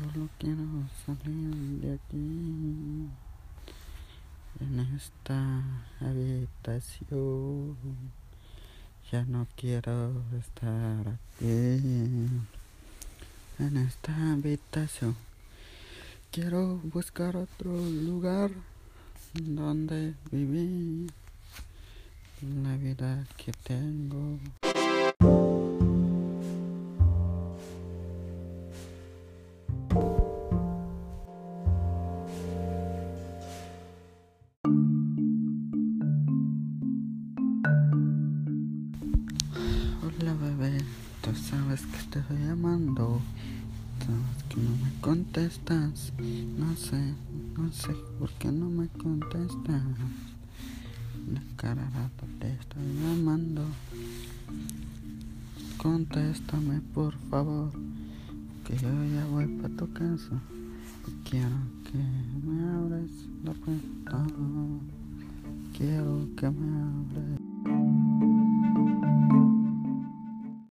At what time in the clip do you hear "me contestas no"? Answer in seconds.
44.76-46.76